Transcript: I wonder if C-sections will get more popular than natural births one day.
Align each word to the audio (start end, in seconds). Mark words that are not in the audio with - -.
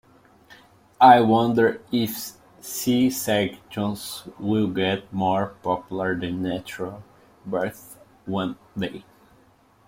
I 0.99 1.21
wonder 1.21 1.79
if 1.91 2.31
C-sections 2.59 4.23
will 4.39 4.65
get 4.65 5.13
more 5.13 5.49
popular 5.61 6.15
than 6.17 6.41
natural 6.41 7.03
births 7.45 7.97
one 8.25 8.57
day. 8.75 9.05